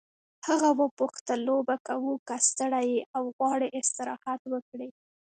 [0.47, 4.89] هغه وپوښتل لوبه کوو که ستړی یې او غواړې استراحت وکړې.